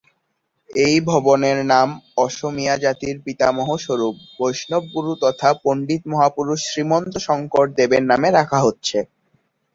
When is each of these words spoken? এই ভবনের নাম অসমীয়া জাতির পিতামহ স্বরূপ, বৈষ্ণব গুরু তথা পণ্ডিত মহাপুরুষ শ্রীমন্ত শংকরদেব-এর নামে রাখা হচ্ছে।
এই 0.69 0.97
ভবনের 1.07 1.57
নাম 1.71 1.89
অসমীয়া 2.17 2.75
জাতির 2.77 3.15
পিতামহ 3.25 3.69
স্বরূপ, 3.77 4.15
বৈষ্ণব 4.37 4.83
গুরু 4.93 5.11
তথা 5.23 5.49
পণ্ডিত 5.63 6.01
মহাপুরুষ 6.11 6.59
শ্রীমন্ত 6.65 7.13
শংকরদেব-এর 7.25 8.03
নামে 8.11 8.29
রাখা 8.31 8.59
হচ্ছে। 8.65 8.97